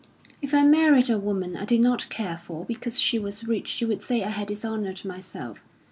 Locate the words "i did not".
1.55-2.09